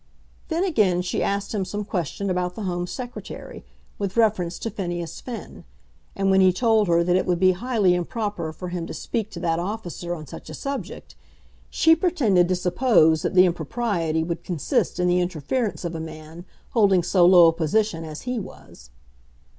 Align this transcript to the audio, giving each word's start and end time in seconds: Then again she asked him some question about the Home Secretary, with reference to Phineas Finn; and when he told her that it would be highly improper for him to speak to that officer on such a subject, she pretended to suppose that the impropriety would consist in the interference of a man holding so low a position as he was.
Then 0.47 0.63
again 0.63 1.03
she 1.03 1.21
asked 1.21 1.53
him 1.53 1.63
some 1.63 1.85
question 1.85 2.31
about 2.31 2.55
the 2.55 2.63
Home 2.63 2.87
Secretary, 2.87 3.63
with 3.99 4.17
reference 4.17 4.57
to 4.57 4.71
Phineas 4.71 5.21
Finn; 5.21 5.63
and 6.15 6.31
when 6.31 6.41
he 6.41 6.51
told 6.51 6.87
her 6.87 7.03
that 7.03 7.15
it 7.15 7.27
would 7.27 7.37
be 7.39 7.51
highly 7.51 7.93
improper 7.93 8.51
for 8.51 8.69
him 8.69 8.87
to 8.87 8.95
speak 8.95 9.29
to 9.29 9.39
that 9.41 9.59
officer 9.59 10.15
on 10.15 10.25
such 10.25 10.49
a 10.49 10.55
subject, 10.55 11.13
she 11.69 11.95
pretended 11.95 12.47
to 12.47 12.55
suppose 12.55 13.21
that 13.21 13.35
the 13.35 13.45
impropriety 13.45 14.23
would 14.23 14.43
consist 14.43 14.99
in 14.99 15.07
the 15.07 15.19
interference 15.21 15.85
of 15.85 15.93
a 15.93 15.99
man 15.99 16.45
holding 16.71 17.03
so 17.03 17.23
low 17.23 17.49
a 17.49 17.53
position 17.53 18.03
as 18.03 18.21
he 18.23 18.39
was. 18.39 18.89